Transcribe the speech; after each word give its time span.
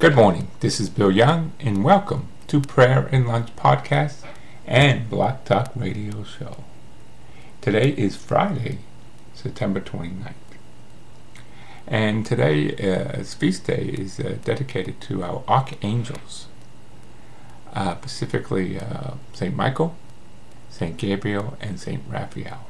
Good 0.00 0.16
morning. 0.16 0.48
This 0.58 0.80
is 0.80 0.90
Bill 0.90 1.12
Young, 1.12 1.52
and 1.60 1.84
welcome 1.84 2.26
to 2.48 2.60
Prayer 2.60 3.08
and 3.12 3.28
Lunch 3.28 3.54
Podcast 3.54 4.24
and 4.66 5.08
Blog 5.08 5.44
Talk 5.44 5.70
Radio 5.76 6.24
Show. 6.24 6.64
Today 7.60 7.90
is 7.90 8.16
Friday, 8.16 8.80
September 9.34 9.80
29th. 9.80 10.34
And 11.86 12.26
today's 12.26 12.78
uh, 12.80 13.24
feast 13.38 13.66
day 13.66 13.94
is 13.96 14.18
uh, 14.18 14.36
dedicated 14.44 15.00
to 15.02 15.22
our 15.22 15.44
archangels, 15.46 16.48
uh, 17.72 17.94
specifically 17.98 18.78
uh, 18.80 19.12
St. 19.32 19.54
Michael, 19.54 19.96
St. 20.70 20.96
Gabriel, 20.96 21.56
and 21.60 21.78
St. 21.78 22.02
Raphael. 22.10 22.66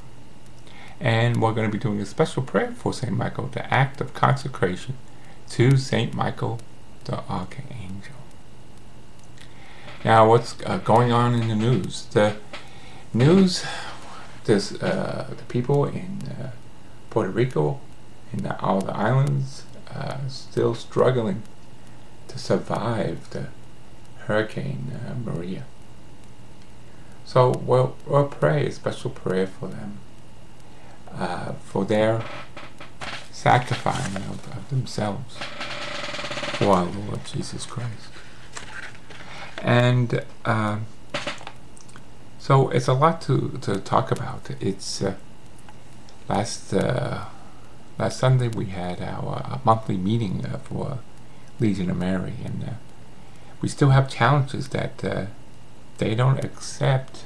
And 1.01 1.41
we're 1.41 1.55
going 1.55 1.69
to 1.69 1.77
be 1.77 1.83
doing 1.83 2.01
a 2.01 2.07
special 2.07 2.43
prayer 2.43 2.73
for 2.73 2.93
St. 2.93 3.17
Michael, 3.17 3.47
the 3.47 3.73
act 3.73 4.03
of 4.03 4.13
consecration 4.13 4.99
to 5.49 5.79
St. 5.79 6.15
Michael 6.15 6.61
the 7.05 7.19
Archangel. 7.29 8.15
Now, 10.05 10.29
what's 10.29 10.57
uh, 10.67 10.79
going 10.79 11.13
on 11.13 11.35
in 11.35 11.49
the 11.49 11.55
news? 11.55 12.07
The 12.07 12.37
news, 13.13 13.65
there's 14.45 14.73
uh, 14.83 15.27
the 15.31 15.45
people 15.45 15.87
in 15.87 16.23
uh, 16.29 16.51
Puerto 17.11 17.31
Rico 17.31 17.81
and 18.33 18.47
all 18.61 18.81
the 18.81 18.95
islands 18.95 19.65
uh, 19.91 20.19
still 20.29 20.75
struggling 20.75 21.43
to 22.29 22.39
survive 22.39 23.31
the 23.31 23.47
Hurricane 24.27 24.93
uh, 24.95 25.15
Maria. 25.31 25.65
So 27.25 27.51
we'll, 27.51 27.97
we'll 28.07 28.27
pray 28.27 28.67
a 28.67 28.73
special 28.73 29.11
prayer 29.11 29.47
for 29.47 29.69
them, 29.69 29.99
uh, 31.13 31.53
for 31.65 31.85
their 31.85 32.23
sacrificing 33.33 34.17
of, 34.17 34.47
of 34.57 34.69
themselves 34.69 35.39
our 36.63 36.85
Lord 36.85 37.25
Jesus 37.25 37.67
Christ. 37.67 38.09
And 39.63 40.25
uh, 40.45 40.79
so 42.39 42.69
it's 42.69 42.89
a 42.89 42.93
lot 42.93 43.21
to, 43.23 43.59
to 43.63 43.81
talk 43.81 44.11
about. 44.11 44.51
It's 44.61 45.03
uh, 45.03 45.15
last 46.29 46.75
uh, 46.75 47.25
last 47.99 48.19
Sunday 48.19 48.49
we 48.49 48.67
had 48.67 49.01
our 49.01 49.43
uh, 49.45 49.59
monthly 49.65 49.97
meeting 49.97 50.45
uh, 50.45 50.59
for 50.59 50.99
Legion 51.59 51.91
of 51.91 51.97
Mary, 51.97 52.35
and 52.45 52.65
uh, 52.65 52.73
we 53.61 53.69
still 53.69 53.91
have 53.91 54.11
challenges 54.11 54.69
that 54.69 55.29
they 55.99 56.15
don't 56.15 56.45
accept. 56.45 57.25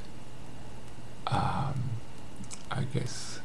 Um, 1.26 1.90
I 2.70 2.82
guess 2.94 3.40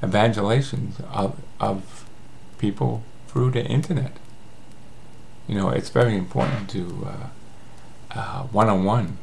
evangelizations 0.00 1.00
of 1.12 1.36
of 1.60 2.06
people 2.58 3.02
through 3.28 3.50
the 3.50 3.64
internet 3.64 4.16
you 5.46 5.56
know, 5.56 5.70
it's 5.70 5.90
very 5.90 6.16
important 6.16 6.70
to 6.70 7.06
uh, 7.06 8.18
uh, 8.18 8.42
one-on-one 8.44 9.18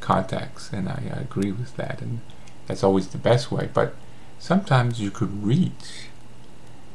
contacts, 0.00 0.72
and 0.72 0.88
I, 0.88 1.02
I 1.14 1.20
agree 1.20 1.52
with 1.52 1.76
that, 1.76 2.00
and 2.00 2.20
that's 2.66 2.84
always 2.84 3.08
the 3.08 3.18
best 3.18 3.50
way. 3.50 3.68
But 3.72 3.94
sometimes 4.38 5.00
you 5.00 5.10
could 5.10 5.44
reach 5.44 6.08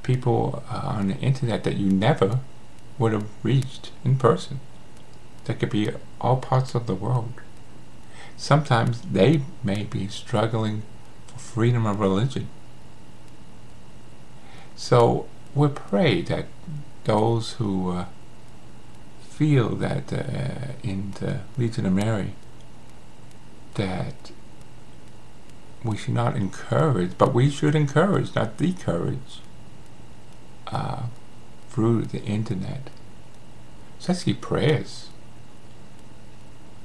people 0.03 0.63
uh, 0.69 0.81
on 0.85 1.07
the 1.07 1.17
internet 1.17 1.63
that 1.63 1.77
you 1.77 1.89
never 1.89 2.39
would 2.99 3.13
have 3.13 3.29
reached 3.41 3.91
in 4.03 4.17
person. 4.17 4.59
That 5.45 5.59
could 5.59 5.69
be 5.69 5.89
all 6.21 6.37
parts 6.37 6.75
of 6.75 6.87
the 6.87 6.95
world. 6.95 7.33
Sometimes 8.37 9.01
they 9.01 9.41
may 9.63 9.83
be 9.83 10.07
struggling 10.07 10.83
for 11.27 11.39
freedom 11.39 11.85
of 11.85 11.99
religion. 11.99 12.47
So 14.75 15.27
we 15.53 15.67
pray 15.67 16.21
that 16.23 16.45
those 17.03 17.53
who 17.53 17.91
uh, 17.91 18.05
feel 19.37 19.69
that 19.69 20.13
uh, 20.13 20.73
in 20.83 21.13
the 21.19 21.39
Legion 21.57 21.85
of 21.85 21.93
Mary 21.93 22.33
that 23.73 24.31
we 25.83 25.97
should 25.97 26.13
not 26.13 26.35
encourage, 26.35 27.17
but 27.17 27.33
we 27.33 27.49
should 27.49 27.75
encourage, 27.75 28.35
not 28.35 28.57
discourage, 28.57 29.41
uh, 30.67 31.03
through 31.69 32.03
the 32.03 32.21
internet. 32.23 32.89
Especially 33.99 34.33
prayers. 34.33 35.09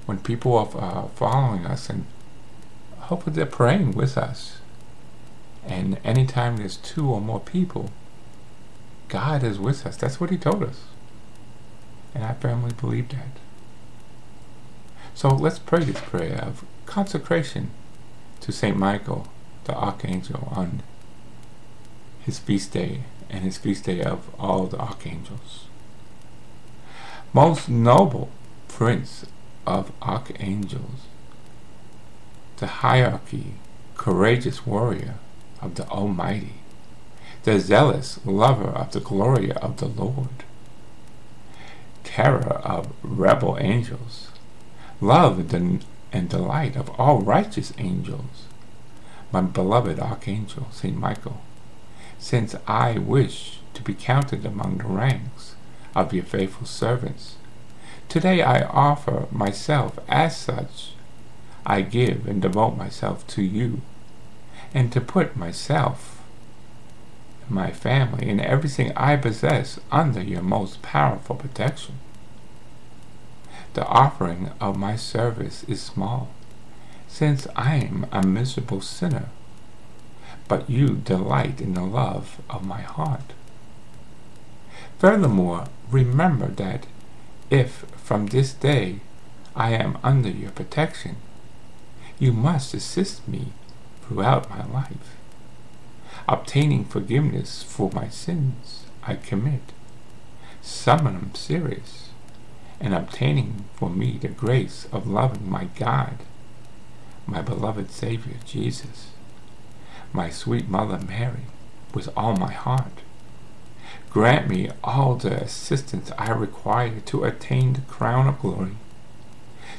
When 0.07 0.19
people 0.19 0.57
are 0.57 0.71
uh, 0.77 1.09
following 1.09 1.67
us 1.67 1.91
and 1.91 2.07
hopefully 2.99 3.37
they're 3.37 3.47
praying 3.47 3.93
with 3.93 4.17
us. 4.17 4.59
And 5.67 5.99
anytime 6.03 6.57
there's 6.57 6.77
two 6.79 7.11
or 7.11 7.21
more 7.21 7.41
people, 7.41 7.91
God 9.09 9.43
is 9.45 9.59
with 9.59 9.85
us. 9.87 9.97
That's 9.97 10.19
what 10.19 10.31
He 10.31 10.39
told 10.39 10.63
us. 10.63 10.81
And 12.15 12.25
I 12.25 12.35
firmly 12.35 12.73
believe 12.73 13.09
that. 13.11 13.39
So 15.15 15.29
let's 15.29 15.59
pray 15.59 15.85
this 15.85 16.01
prayer 16.01 16.41
of 16.43 16.65
consecration 16.87 17.71
to 18.41 18.53
St. 18.53 18.77
Michael, 18.77 19.27
the 19.65 19.75
Archangel, 19.75 20.53
on 20.53 20.83
his 22.21 22.39
feast 22.39 22.73
day 22.73 23.01
and 23.31 23.45
his 23.45 23.59
feast 23.59 23.85
day 23.85 24.03
of 24.03 24.29
all 24.39 24.67
the 24.67 24.79
archangels. 24.79 25.65
Most 27.33 27.69
noble 27.69 28.31
Prince 28.69 29.27
of 29.67 29.93
Archangels, 30.01 31.07
the 32.59 32.67
hierarchy, 32.67 33.55
courageous 33.97 34.67
warrior 34.67 35.15
of 35.61 35.75
the 35.75 35.87
Almighty, 35.89 36.55
the 37.43 37.59
zealous 37.59 38.21
lover 38.25 38.69
of 38.69 38.93
the 38.93 39.01
glory 39.01 39.53
of 39.53 39.79
the 39.79 39.87
Lord, 39.89 40.45
terror 42.19 42.61
of 42.65 42.93
rebel 43.05 43.57
angels, 43.61 44.33
love 45.01 45.55
and, 45.55 45.85
delight 46.29 46.75
of 46.75 46.91
all 46.99 47.21
righteous 47.21 47.73
angels, 47.79 48.47
my 49.31 49.41
beloved 49.41 50.01
Archangel, 50.01 50.67
St. 50.73 50.97
Michael, 50.97 51.41
since 52.19 52.57
I 52.67 52.99
wish 52.99 53.61
to 53.75 53.83
be 53.83 53.95
counted 53.95 54.45
among 54.45 54.79
the 54.79 54.85
ranks 54.87 55.55
of 55.95 56.13
your 56.13 56.25
faithful 56.25 56.67
servants, 56.67 57.37
today 58.09 58.43
I 58.43 58.63
offer 58.63 59.29
myself 59.31 60.01
as 60.09 60.37
such. 60.37 60.95
I 61.65 61.83
give 61.83 62.27
and 62.27 62.43
devote 62.43 62.77
myself 62.77 63.25
to 63.29 63.43
you, 63.43 63.83
and 64.75 64.91
to 64.91 65.01
put 65.01 65.37
myself 65.37 66.21
my 67.49 67.71
family, 67.71 68.29
and 68.29 68.41
everything 68.41 68.91
I 68.97 69.15
possess 69.15 69.79
under 69.93 70.21
your 70.21 70.43
most 70.43 70.83
powerful 70.83 71.37
protection. 71.37 71.95
The 73.79 73.87
offering 73.87 74.51
of 74.61 74.77
my 74.77 74.97
service 74.97 75.63
is 75.69 75.81
small, 75.81 76.31
since 77.07 77.47
I 77.55 77.77
am 77.77 78.07
a 78.11 78.27
miserable 78.27 78.81
sinner, 78.81 79.29
but 80.49 80.69
you 80.69 80.97
delight 80.97 81.61
in 81.61 81.75
the 81.75 81.85
love 81.85 82.41
of 82.51 82.67
my 82.67 82.81
heart. 82.81 83.35
Furthermore, 84.99 85.67
remember 85.93 86.49
that 86.49 86.89
if 87.51 87.87
from 87.95 88.27
this 88.27 88.53
day 88.53 88.99
I 89.55 89.75
am 89.75 89.99
under 90.03 90.29
your 90.29 90.51
protection, 90.51 91.15
you 92.19 92.33
must 92.33 92.75
assist 92.75 93.29
me 93.29 93.53
throughout 94.03 94.51
my 94.51 94.67
life 94.67 95.15
obtaining 96.27 96.85
forgiveness 96.85 97.63
for 97.63 97.93
my 97.95 98.09
sins 98.09 98.87
I 99.05 99.15
commit, 99.15 99.73
some 100.63 101.07
of 101.07 101.13
them 101.13 101.31
serious, 101.37 102.08
and 102.81 102.95
obtaining 102.95 103.65
for 103.75 103.91
me 103.91 104.19
the 104.21 104.29
grace 104.29 104.87
of 104.93 105.07
loving 105.07 105.51
my 105.51 105.65
God, 105.77 106.19
my 107.27 107.43
beloved 107.43 107.91
Savior 107.91 108.37
Jesus, 108.45 109.09
my 110.13 110.31
sweet 110.31 110.69
Mother 110.69 110.99
Mary, 110.99 111.47
with 111.95 112.09
all 112.17 112.37
my 112.37 112.53
heart. 112.53 113.03
Grant 114.11 114.49
me 114.49 114.71
all 114.83 115.17
the 115.17 115.43
assistance 115.43 116.11
I 116.19 116.31
require 116.31 117.01
to 117.01 117.25
attain 117.25 117.75
the 117.75 117.81
crown 117.83 118.27
of 118.27 118.41
glory. 118.41 118.77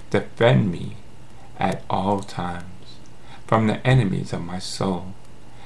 Defend 0.09 0.71
me 0.71 0.97
at 1.57 1.83
all 1.89 2.19
times 2.19 2.65
from 3.47 3.67
the 3.67 3.85
enemies 3.85 4.33
of 4.33 4.41
my 4.41 4.59
soul 4.59 5.13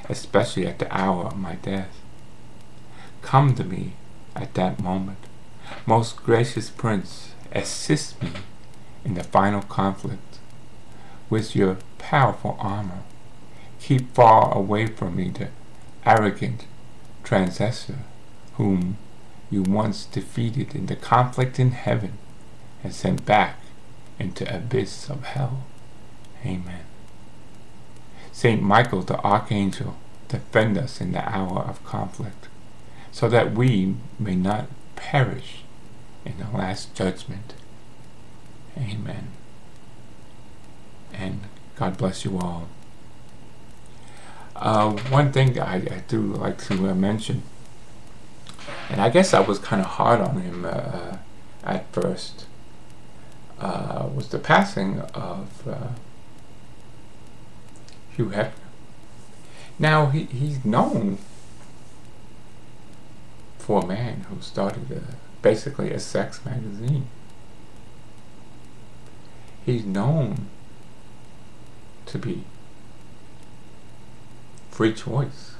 especially 0.09 0.68
at 0.68 0.80
the 0.80 0.95
hour 0.95 1.25
of 1.25 1.38
my 1.38 1.56
death. 1.56 2.00
Come 3.21 3.56
to 3.56 3.63
me 3.63 3.94
at 4.35 4.53
that 4.56 4.81
moment. 4.81 5.18
Most 5.86 6.18
gracious 6.18 6.69
Prince, 6.69 7.33
assist 7.51 8.21
me 8.21 8.31
in 9.06 9.13
the 9.13 9.24
final 9.24 9.62
conflict. 9.62 10.39
With 11.30 11.56
your 11.56 11.77
powerful 11.98 12.57
armor, 12.60 13.04
keep 13.80 14.13
far 14.13 14.56
away 14.56 14.88
from 14.88 15.15
me 15.15 15.30
the 15.30 15.50
arrogant 16.06 16.65
transgressor 17.24 18.00
whom 18.56 18.98
you 19.50 19.62
once 19.63 20.06
defeated 20.06 20.75
in 20.75 20.88
the 20.88 20.95
conflict 20.95 21.60
in 21.60 21.71
heaven 21.71 22.18
and 22.83 22.94
sent 22.94 23.25
back 23.25 23.59
into 24.19 24.56
abyss 24.56 25.09
of 25.09 25.24
hell. 25.24 25.63
Amen. 26.45 26.86
Saint 28.31 28.62
Michael 28.62 29.01
the 29.01 29.19
Archangel, 29.19 29.95
defend 30.27 30.77
us 30.77 31.00
in 31.00 31.12
the 31.12 31.27
hour 31.30 31.59
of 31.59 31.83
conflict, 31.86 32.48
so 33.12 33.30
that 33.30 33.54
we 33.54 33.95
may 34.19 34.36
not 34.36 34.68
perish 35.03 35.63
in 36.25 36.38
the 36.38 36.57
last 36.57 36.95
judgment. 36.95 37.53
Amen. 38.77 39.27
And 41.13 41.41
God 41.75 41.97
bless 41.97 42.23
you 42.23 42.39
all. 42.39 42.67
Uh, 44.55 44.91
one 45.09 45.31
thing 45.31 45.59
I, 45.59 45.75
I, 45.75 46.03
do 46.07 46.21
like 46.21 46.57
to 46.69 46.89
uh, 46.89 46.95
mention, 46.95 47.44
and 48.89 49.01
I 49.01 49.09
guess 49.09 49.33
I 49.33 49.41
was 49.41 49.59
kind 49.59 49.81
of 49.81 49.88
hard 49.88 50.21
on 50.21 50.39
him 50.39 50.63
uh, 50.63 51.17
at 51.63 51.91
first, 51.91 52.45
uh, 53.59 54.07
was 54.15 54.29
the 54.29 54.39
passing 54.39 55.01
of 55.13 55.67
uh, 55.67 55.89
Hugh 58.15 58.29
Hefner. 58.29 58.51
Now, 59.77 60.06
he, 60.07 60.25
he's 60.25 60.63
known 60.63 61.17
for 63.63 63.81
a 63.81 63.86
man 63.86 64.25
who 64.30 64.42
started 64.42 64.92
a, 64.92 65.15
basically 65.42 65.92
a 65.92 66.00
sex 66.00 66.44
magazine. 66.44 67.07
He's 69.65 69.86
known 69.86 70.48
to 72.07 72.18
be 72.18 72.44
free 74.69 74.94
choice. 74.94 75.56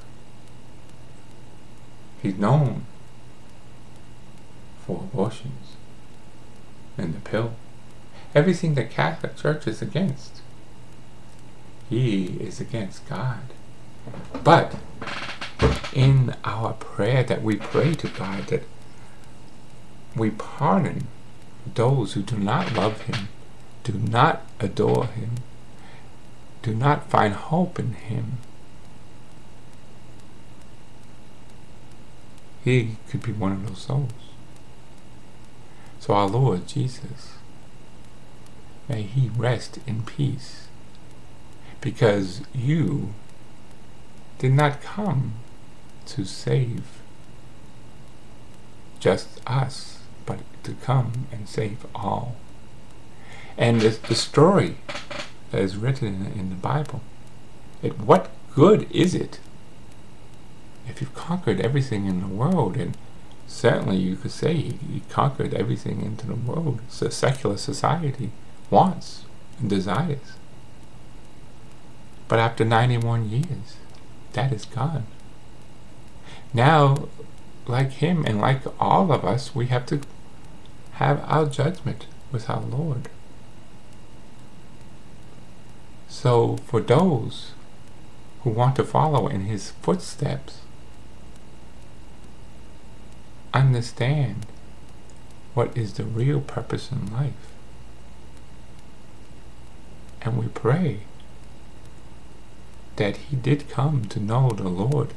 He's 2.22 2.38
known 2.38 2.86
for 4.86 4.98
abortions 4.98 5.78
and 6.98 7.16
the 7.16 7.22
pill. 7.22 7.54
Everything 8.36 8.76
the 8.76 8.84
Catholic 8.84 9.38
Church 9.38 9.66
is 9.66 9.82
against. 9.82 10.42
He 11.90 12.38
is 12.42 12.60
against 12.60 13.08
God. 13.08 13.44
But 14.44 14.76
in 15.94 16.36
our 16.44 16.74
prayer 16.74 17.24
that 17.24 17.42
we 17.42 17.56
pray 17.56 17.94
to 17.94 18.07
God 18.07 18.48
that 18.48 18.63
we 20.16 20.31
pardon 20.31 21.07
those 21.74 22.13
who 22.13 22.22
do 22.22 22.38
not 22.38 22.74
love 22.74 23.01
Him, 23.01 23.30
do 23.84 23.94
not 23.94 24.44
adore 24.60 25.06
Him, 25.07 25.31
do 26.62 26.74
not 26.74 27.10
find 27.10 27.34
hope 27.34 27.80
in 27.80 27.94
Him. 27.94 28.38
He 32.63 32.98
could 33.10 33.22
be 33.22 33.31
one 33.31 33.51
of 33.51 33.68
those 33.68 33.81
souls. 33.81 34.12
So 36.00 36.13
our 36.13 36.28
Lord 36.28 36.68
Jesus, 36.68 37.34
may 38.88 39.04
He 39.04 39.30
rest 39.30 39.80
in 39.86 40.04
peace, 40.04 40.68
because 41.81 42.42
you 42.54 43.13
did 44.39 44.54
not 44.54 44.81
come 44.81 45.34
to 46.08 46.26
save 46.26 46.84
just 49.00 49.42
us, 49.46 50.00
but 50.26 50.40
to 50.64 50.74
come 50.76 51.28
and 51.32 51.48
save 51.48 51.86
all. 51.94 52.36
And 53.58 53.82
the, 53.82 53.90
the 53.90 54.16
story 54.16 54.78
that 55.52 55.62
is 55.62 55.76
written 55.76 56.08
in, 56.08 56.40
in 56.40 56.50
the 56.50 56.56
Bible, 56.56 57.02
it, 57.82 58.00
what 58.00 58.32
good 58.56 58.90
is 58.90 59.14
it 59.14 59.40
if 60.88 61.02
you've 61.02 61.14
conquered 61.14 61.60
everything 61.60 62.06
in 62.06 62.22
the 62.22 62.28
world? 62.28 62.78
And 62.78 62.98
certainly 63.46 63.98
you 63.98 64.16
could 64.16 64.32
say 64.32 64.54
you 64.54 65.02
conquered 65.10 65.54
everything 65.54 66.02
into 66.02 66.26
the 66.26 66.36
world. 66.36 66.80
So 66.88 67.10
secular 67.10 67.58
society 67.58 68.32
wants 68.70 69.26
and 69.60 69.70
desires. 69.70 70.34
But 72.28 72.40
after 72.40 72.64
91 72.66 73.30
years, 73.30 73.78
that 74.32 74.52
is 74.52 74.66
gone. 74.66 75.06
Now, 76.54 77.10
like 77.66 77.92
him 77.94 78.26
and 78.26 78.40
like 78.40 78.62
all 78.80 79.12
of 79.12 79.26
us, 79.26 79.56
we 79.56 79.68
have 79.68 79.86
to 79.88 80.02
have 80.94 81.24
our 81.28 81.46
judgment 81.46 82.06
with 82.32 82.50
our 82.50 82.62
Lord. 82.62 83.10
So, 86.08 86.58
for 86.68 86.80
those 86.80 87.52
who 88.44 88.52
want 88.52 88.76
to 88.76 88.84
follow 88.84 89.28
in 89.28 89.46
his 89.46 89.72
footsteps, 89.82 90.60
understand 93.54 94.46
what 95.54 95.76
is 95.78 95.94
the 95.94 96.04
real 96.04 96.42
purpose 96.42 96.92
in 96.92 97.12
life. 97.12 97.34
And 100.22 100.38
we 100.38 100.48
pray 100.48 101.02
that 102.96 103.18
he 103.18 103.36
did 103.36 103.70
come 103.70 104.06
to 104.06 104.20
know 104.20 104.50
the 104.50 104.70
Lord, 104.70 105.14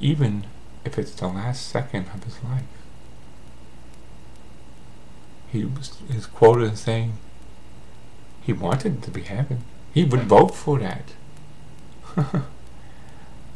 even 0.00 0.44
if 0.84 0.98
it's 0.98 1.12
the 1.12 1.28
last 1.28 1.68
second 1.68 2.06
of 2.14 2.24
his 2.24 2.42
life. 2.42 2.64
He 5.48 5.64
was 5.64 5.98
is 6.08 6.26
quoted 6.26 6.72
as 6.72 6.80
saying 6.80 7.18
he 8.40 8.52
wanted 8.52 9.02
to 9.02 9.10
be 9.10 9.22
heaven. 9.22 9.64
He 9.92 10.04
would 10.04 10.22
vote 10.22 10.54
for 10.54 10.78
that. 10.78 11.12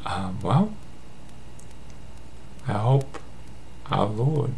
um, 0.04 0.38
well, 0.42 0.74
I 2.68 2.72
hope 2.74 3.18
our 3.90 4.06
Lord 4.06 4.52